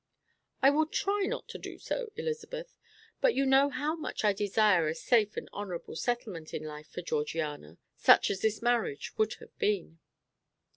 [0.63, 2.75] "I will try not to do so, Elizabeth;
[3.21, 7.03] but you know how much I desire a safe and honourable settlement in life for
[7.03, 9.99] Georgiana, such as this marriage would have been."